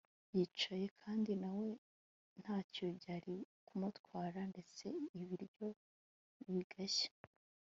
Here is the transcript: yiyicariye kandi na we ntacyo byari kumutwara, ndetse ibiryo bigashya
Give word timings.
yiyicariye 0.33 0.87
kandi 1.01 1.31
na 1.41 1.51
we 1.59 1.69
ntacyo 2.41 2.85
byari 2.99 3.33
kumutwara, 3.67 4.39
ndetse 4.51 4.85
ibiryo 5.19 5.67
bigashya 6.53 7.11